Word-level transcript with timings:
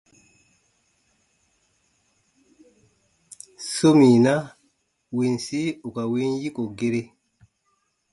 Sominaa 3.73 4.51
winsi 5.15 5.59
ù 5.87 5.89
ka 5.95 6.03
win 6.11 6.31
yiko 6.41 6.63
gere. 6.77 7.01